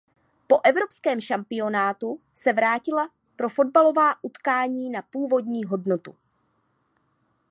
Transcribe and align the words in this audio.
Po 0.47 0.59
evropském 0.65 1.21
šampionátu 1.21 2.19
se 2.33 2.53
vrátila 2.53 3.09
pro 3.35 3.49
fotbalová 3.49 4.23
utkání 4.23 4.89
na 4.89 5.01
původní 5.01 5.63
hodnotu. 5.63 6.15